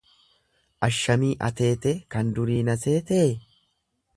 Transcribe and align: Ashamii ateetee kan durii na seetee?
Ashamii 0.87 1.29
ateetee 1.49 1.93
kan 2.15 2.35
durii 2.39 2.59
na 2.71 2.77
seetee? 2.87 3.29